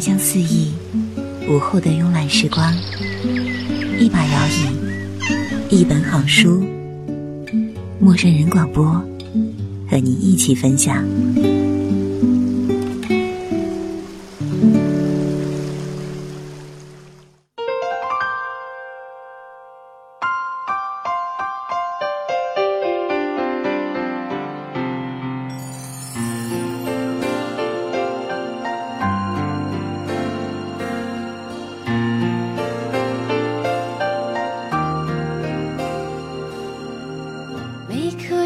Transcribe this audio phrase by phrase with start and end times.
[0.00, 0.72] 檀香四溢，
[1.46, 2.74] 午后的慵懒时光，
[3.98, 6.64] 一把摇椅，一本好书，
[7.98, 8.82] 陌生人广播，
[9.90, 11.04] 和你一起分享。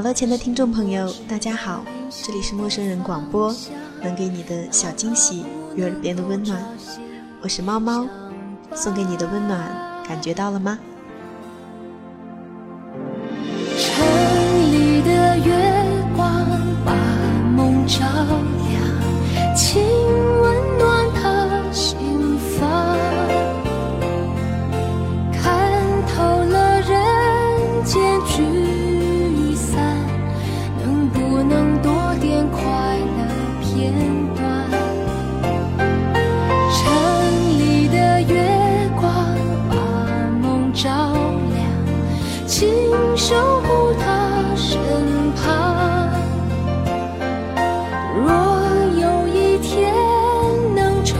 [0.00, 1.84] 网络前的听众朋友，大家好，
[2.24, 3.54] 这里是陌生人广播，
[4.02, 5.44] 能给你的小惊喜
[5.76, 6.58] 与耳边的温暖，
[7.42, 8.06] 我是猫猫，
[8.74, 9.60] 送给你的温暖，
[10.08, 10.78] 感觉到了吗？
[42.50, 42.68] 请
[43.16, 44.76] 守护他身
[45.36, 46.10] 旁，
[48.16, 48.28] 若
[49.00, 49.94] 有一天
[50.74, 51.16] 能重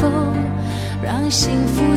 [0.00, 0.10] 逢，
[1.02, 1.91] 让幸福。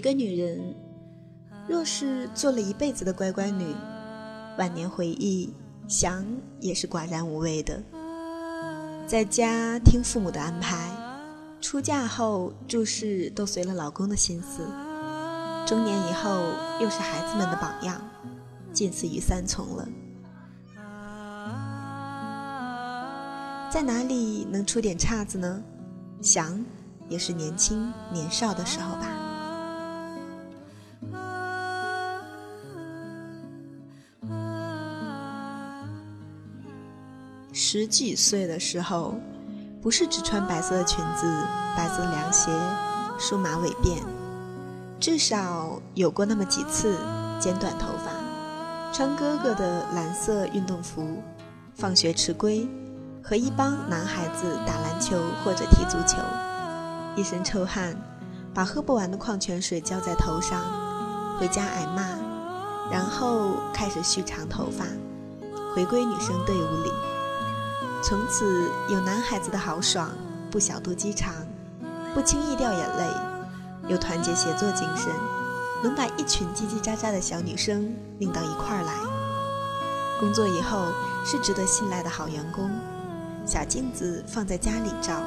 [0.00, 0.74] 一个女人，
[1.68, 3.66] 若是做了一辈子的乖乖女，
[4.56, 5.52] 晚年回忆
[5.86, 6.24] 想
[6.58, 7.82] 也是寡然无味的。
[9.06, 10.90] 在家听父母的安排，
[11.60, 14.62] 出嫁后注事都随了老公的心思，
[15.66, 16.44] 中年以后
[16.80, 18.00] 又是孩子们的榜样，
[18.72, 19.86] 近似于三从了。
[23.70, 25.62] 在哪里能出点岔子呢？
[26.22, 26.64] 想
[27.06, 29.19] 也是年轻年少的时候吧。
[37.72, 39.14] 十几岁的时候，
[39.80, 41.24] 不是只穿白色的裙子、
[41.76, 42.50] 白色凉鞋、
[43.16, 44.00] 梳马尾辫，
[44.98, 46.98] 至少有过那么几次
[47.38, 48.10] 剪短头发，
[48.92, 51.22] 穿哥哥的蓝色运动服，
[51.72, 52.68] 放学迟归，
[53.22, 56.18] 和一帮男孩子打篮球或者踢足球，
[57.14, 57.94] 一身臭汗，
[58.52, 60.60] 把喝不完的矿泉水浇在头上，
[61.38, 62.02] 回家挨骂，
[62.90, 64.84] 然后开始蓄长头发，
[65.72, 66.90] 回归女生队伍里。
[68.02, 70.10] 从此有男孩子的豪爽，
[70.50, 71.34] 不小肚鸡肠，
[72.14, 73.04] 不轻易掉眼泪，
[73.88, 75.12] 有团结协作精神，
[75.82, 78.94] 能把一群叽叽喳喳的小女生拧到一块儿来。
[80.18, 80.86] 工作以后
[81.24, 82.70] 是值得信赖的好员工，
[83.46, 85.20] 小镜子放在家里照，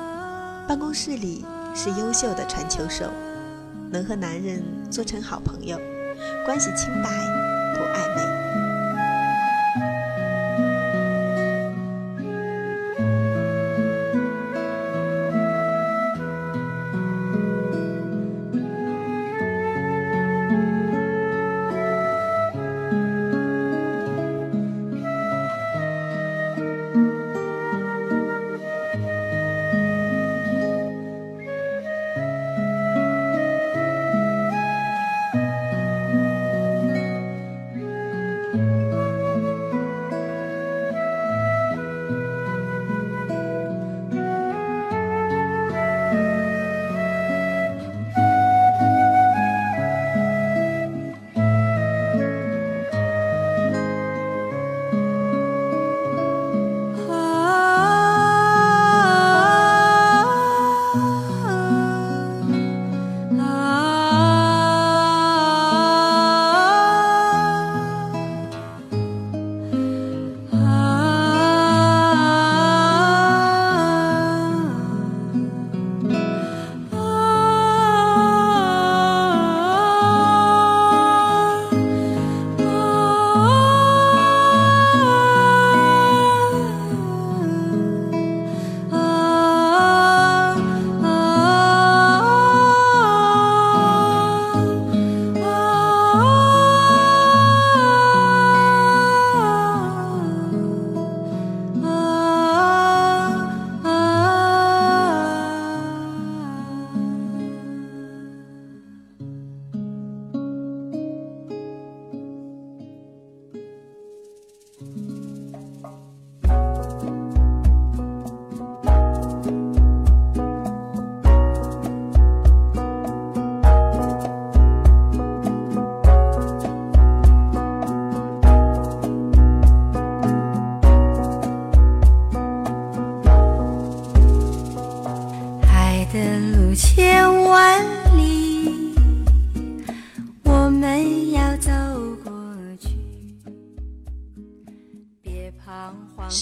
[0.68, 1.46] 办公室里
[1.76, 3.06] 是优秀的传球手，
[3.92, 5.80] 能和男人做成好朋友，
[6.44, 7.10] 关系清白
[7.76, 8.43] 不暧昧。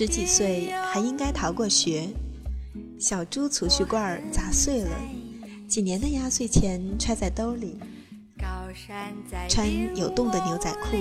[0.01, 2.09] 十几岁还应该逃过学。
[2.99, 4.89] 小猪储蓄罐砸碎了，
[5.67, 7.77] 几年的压岁钱揣在兜里。
[9.47, 10.97] 穿有洞的牛仔裤，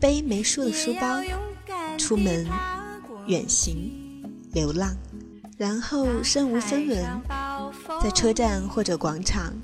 [0.00, 1.22] 背没书的书包，
[1.96, 2.44] 出门
[3.28, 3.92] 远行
[4.50, 4.96] 流浪，
[5.56, 7.06] 然后身无分文，
[8.02, 9.54] 在车站或者广场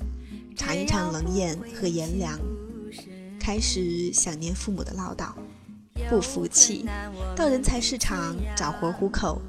[0.55, 2.38] 尝一尝冷眼和炎凉，
[3.40, 5.32] 开始想念父母的唠叨，
[6.09, 6.87] 不服气，
[7.37, 9.43] 到人才市场找活糊口，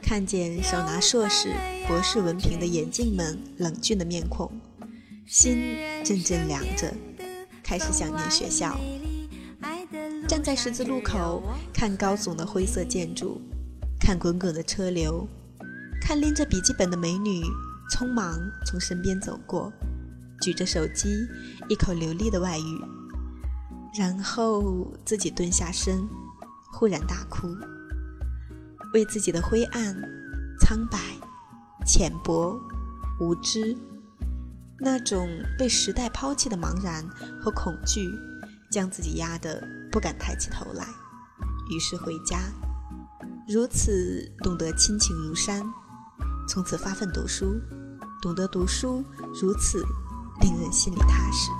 [0.00, 1.52] 看见手拿硕士、
[1.88, 4.48] 博士文凭的眼镜们冷峻的面孔，
[5.26, 6.94] 心阵阵凉着。
[7.64, 8.78] 开始想念学校，
[10.28, 11.42] 站在十字路口，
[11.72, 13.40] 看高耸的灰色建筑，
[13.98, 15.26] 看滚滚的车流，
[16.00, 17.42] 看拎着笔记本的美女
[17.90, 19.72] 匆忙从身边走过，
[20.40, 21.26] 举着手机，
[21.68, 22.80] 一口流利的外语，
[23.98, 26.08] 然后自己蹲下身，
[26.72, 27.48] 忽然大哭，
[28.94, 29.94] 为自己的灰暗、
[30.60, 30.98] 苍白、
[31.84, 32.58] 浅薄、
[33.20, 33.76] 无知。
[34.78, 35.28] 那种
[35.58, 37.06] 被时代抛弃的茫然
[37.42, 38.08] 和恐惧，
[38.70, 40.86] 将自己压得不敢抬起头来，
[41.70, 42.38] 于是回家，
[43.46, 45.62] 如此懂得亲情如山，
[46.48, 47.60] 从此发奋读书，
[48.22, 49.04] 懂得读书
[49.42, 49.84] 如此
[50.40, 51.50] 令人心里踏实。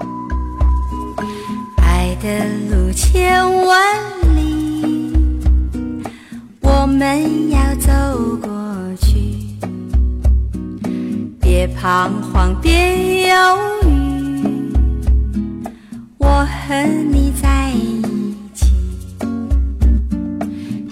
[2.21, 3.81] 的路千万
[4.37, 5.11] 里，
[6.61, 7.91] 我们要走
[8.43, 8.51] 过
[9.01, 9.39] 去。
[11.41, 13.35] 别彷徨，别犹
[13.89, 14.71] 豫，
[16.19, 18.03] 我和你在一
[18.53, 18.67] 起。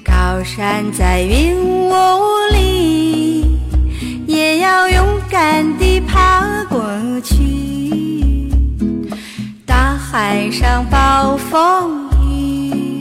[0.03, 1.93] 高山在云雾
[2.55, 3.59] 里，
[4.27, 6.81] 也要勇敢地爬过
[7.23, 8.18] 去。
[10.21, 13.01] 海上暴风雨，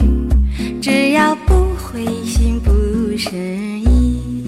[0.79, 2.71] 只要不灰心，不
[3.17, 3.35] 失
[3.79, 4.45] 意。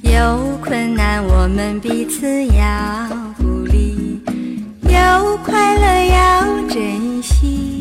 [0.00, 4.18] 有困难，我们彼此要鼓励；
[4.84, 7.75] 有快乐，要珍惜。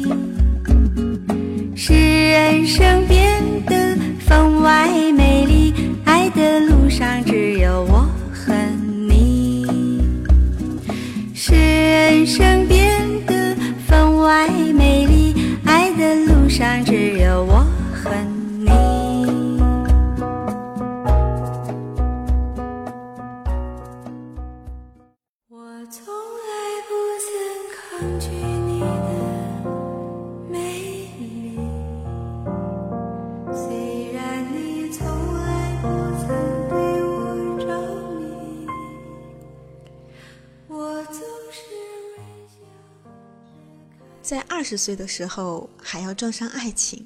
[44.26, 47.06] 在二十岁的时候，还要撞上爱情，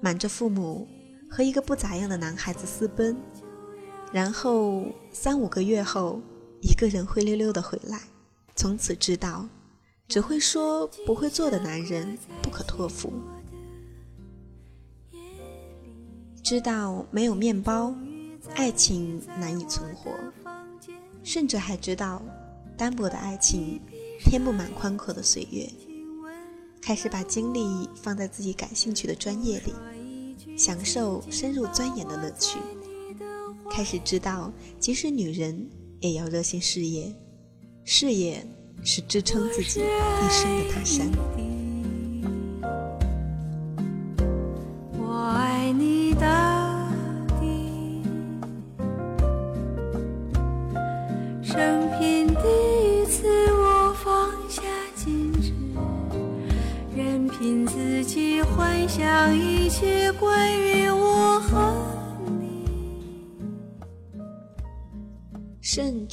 [0.00, 0.86] 瞒着父母
[1.28, 3.16] 和一个不咋样的男孩子私奔，
[4.12, 6.22] 然后三五个月后，
[6.62, 8.02] 一个人灰溜溜的回来，
[8.54, 9.48] 从此知道，
[10.06, 13.12] 只会说不会做的男人不可托付，
[16.44, 17.92] 知道没有面包，
[18.54, 20.12] 爱情难以存活，
[21.24, 22.22] 甚至还知道，
[22.76, 23.80] 单薄的爱情
[24.20, 25.68] 填不满宽阔的岁月。
[26.82, 32.58] 开始把精力放在自己感兴趣的专业里，享受深入钻研的乐趣。
[33.70, 35.68] 开始知道，即使女人
[36.00, 37.14] 也要热心事业，
[37.84, 38.44] 事业
[38.82, 41.39] 是支撑自己一生的大山。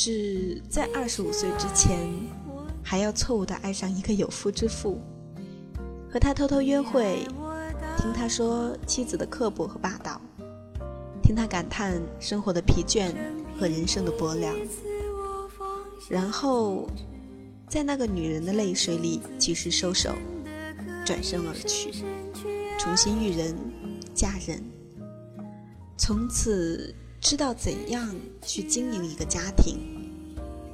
[0.09, 2.09] 是在二十五岁之前，
[2.81, 5.01] 还要错误的爱上一个有夫之妇，
[6.09, 7.27] 和他偷偷约会，
[7.97, 10.21] 听他说妻子的刻薄和霸道，
[11.21, 13.13] 听他感叹生活的疲倦
[13.59, 14.55] 和人生的薄凉，
[16.09, 16.89] 然后
[17.67, 20.13] 在那个女人的泪水里及时收手，
[21.05, 21.91] 转身而去，
[22.79, 23.53] 重新遇人，
[24.13, 24.63] 嫁人，
[25.97, 26.95] 从此。
[27.19, 29.96] 知道怎样去经营一个家庭，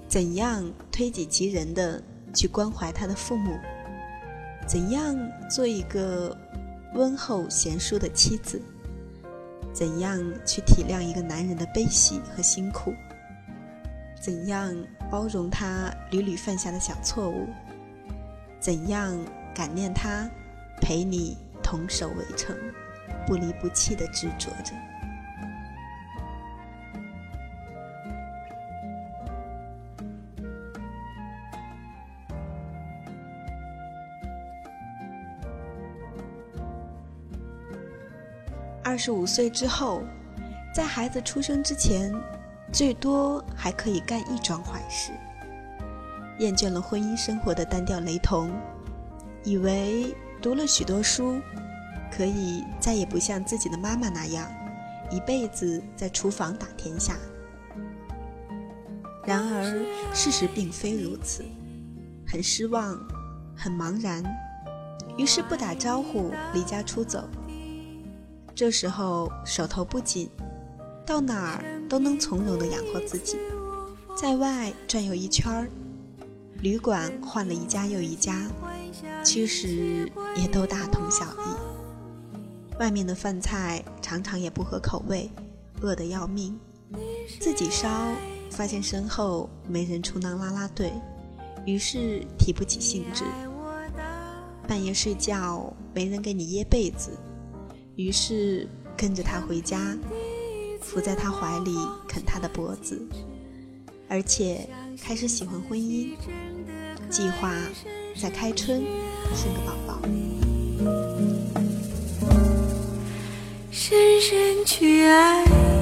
[0.08, 2.02] 怎样推己及人的
[2.34, 3.58] 去关怀他的父母，
[4.68, 5.16] 怎样
[5.50, 6.38] 做一个
[6.94, 8.62] 温厚贤淑的妻子，
[9.74, 12.94] 怎样去体谅一个男人的悲喜和辛苦，
[14.22, 14.76] 怎样
[15.10, 17.48] 包容他屡屡犯下的小错误？
[18.60, 19.18] 怎样
[19.54, 20.30] 感念他
[20.80, 22.56] 陪你同守围城，
[23.26, 24.74] 不离不弃的执着着？
[39.06, 40.02] 十五岁之后，
[40.74, 42.10] 在孩子出生之前，
[42.72, 45.12] 最多还可以干一桩坏事。
[46.40, 48.50] 厌倦了婚姻生活的单调雷同，
[49.44, 51.42] 以为读了许多书，
[52.14, 54.50] 可以再也不像自己的妈妈那样，
[55.12, 57.18] 一辈子在厨房打天下。
[59.26, 61.44] 然而事实并非如此，
[62.26, 62.98] 很失望，
[63.54, 64.24] 很茫然，
[65.18, 67.28] 于是不打招呼离家出走。
[68.56, 70.30] 这时候手头不紧，
[71.06, 73.38] 到哪儿都能从容地养活自己，
[74.16, 75.68] 在外转悠一圈儿，
[76.62, 78.48] 旅馆换了一家又一家，
[79.24, 80.08] 其实
[80.38, 82.78] 也都大同小异。
[82.80, 85.32] 外面的饭菜常常也不合口味，
[85.82, 86.60] 饿得要命，
[87.40, 87.90] 自己烧
[88.52, 90.94] 发现身后没人充当啦啦队，
[91.66, 93.24] 于是提不起兴致。
[94.68, 97.10] 半夜睡觉没人给你掖被子。
[97.96, 99.98] 于是跟着他回家，
[100.82, 101.76] 伏在他怀里
[102.08, 103.00] 啃他的脖子，
[104.10, 104.68] 而且
[105.02, 106.12] 开始喜欢婚姻，
[107.10, 107.54] 计划
[108.20, 108.84] 在开春
[109.36, 110.00] 生个宝宝。
[113.72, 115.73] 深深去爱。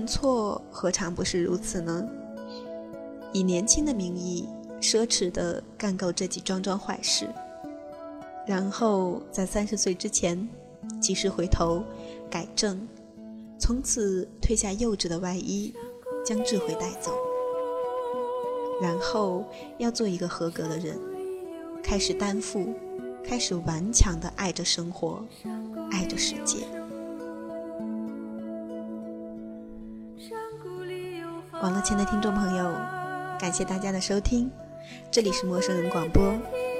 [0.00, 2.08] 犯错何尝不是如此呢？
[3.34, 4.48] 以年轻的名义，
[4.80, 7.28] 奢侈的干够这几桩桩坏事，
[8.46, 10.48] 然后在三十岁之前
[11.02, 11.84] 及时回头
[12.30, 12.88] 改正，
[13.58, 15.74] 从此褪下幼稚的外衣，
[16.24, 17.12] 将智慧带走，
[18.80, 19.44] 然后
[19.76, 20.98] 要做一个合格的人，
[21.82, 22.72] 开始担负，
[23.22, 25.22] 开始顽强的爱着生活，
[25.90, 26.60] 爱着世界。
[31.62, 32.72] 网络前的听众朋友，
[33.38, 34.50] 感谢大家的收听，
[35.10, 36.32] 这里是陌生人广播，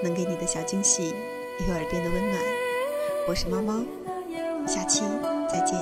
[0.03, 1.15] 能给你的小惊喜
[1.59, 2.41] 与耳边的温暖，
[3.29, 3.75] 我是猫猫，
[4.67, 5.03] 下期
[5.51, 5.79] 再见。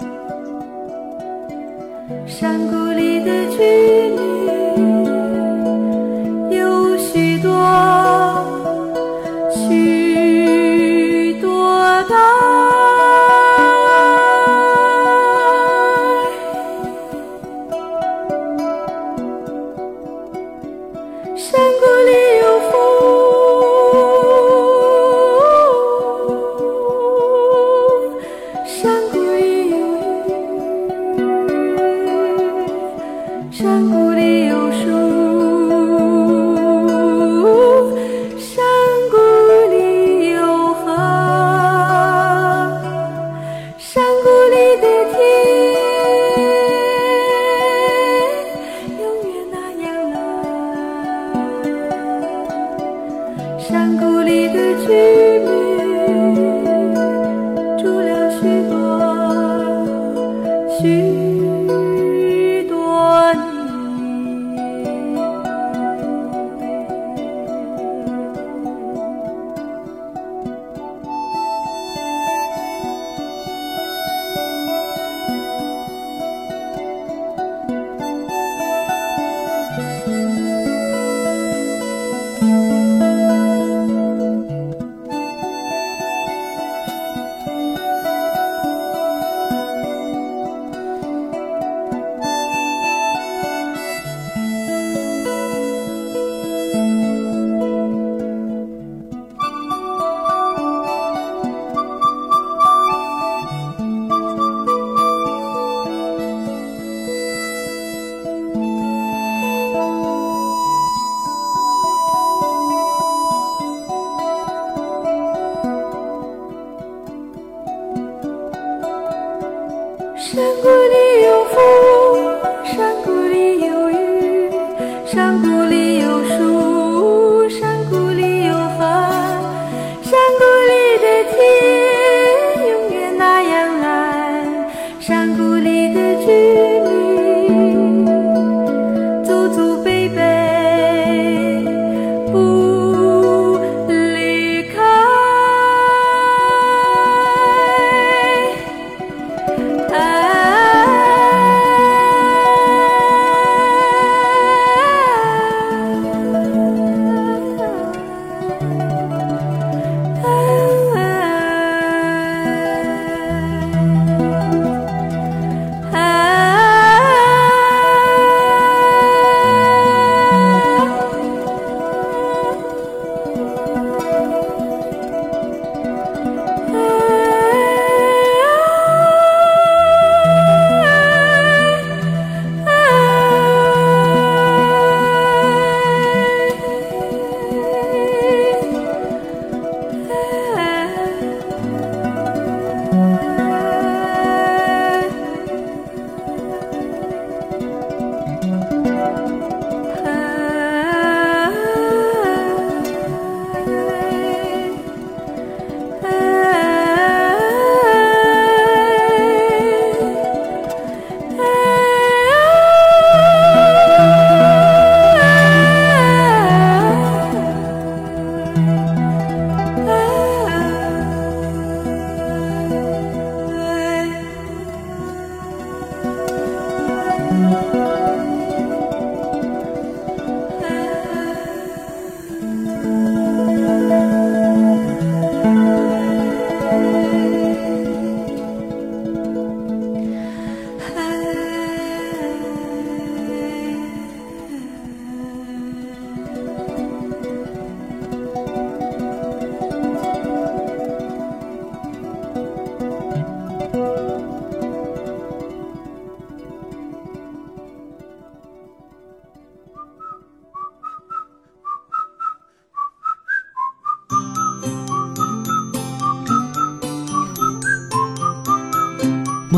[2.26, 4.07] 山谷里的居
[58.30, 59.07] 许多